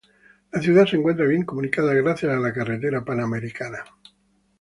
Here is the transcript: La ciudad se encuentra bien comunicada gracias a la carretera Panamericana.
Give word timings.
La 0.51 0.59
ciudad 0.59 0.87
se 0.87 0.95
encuentra 0.95 1.27
bien 1.27 1.43
comunicada 1.45 1.93
gracias 1.93 2.33
a 2.35 2.39
la 2.39 2.51
carretera 2.51 3.05
Panamericana. 3.05 3.83